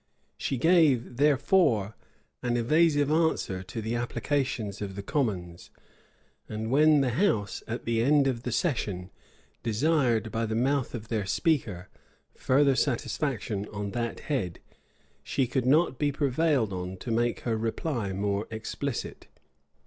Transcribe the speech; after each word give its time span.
She 0.35 0.57
gave, 0.57 1.17
therefore, 1.17 1.95
an 2.41 2.57
evasive 2.57 3.11
answer 3.11 3.61
to 3.61 3.81
the 3.83 3.93
applications 3.93 4.81
of 4.81 4.95
the 4.95 5.03
commons; 5.03 5.69
and 6.49 6.71
when 6.71 7.01
the 7.01 7.11
house, 7.11 7.61
at 7.67 7.85
the 7.85 8.01
end 8.01 8.25
of 8.25 8.41
the 8.41 8.51
session, 8.51 9.11
desired, 9.61 10.31
by 10.31 10.47
the 10.47 10.55
mouth 10.55 10.95
of 10.95 11.09
their 11.09 11.27
speaker, 11.27 11.87
further 12.33 12.75
satisfaction 12.75 13.67
on 13.71 13.91
that 13.91 14.21
head, 14.21 14.59
she 15.21 15.45
could 15.45 15.67
not 15.67 15.99
be 15.99 16.11
prevailed 16.11 16.73
on 16.73 16.97
to 16.97 17.11
make 17.11 17.41
her 17.41 17.55
reply 17.55 18.11
more 18.11 18.47
explicit. 18.49 19.27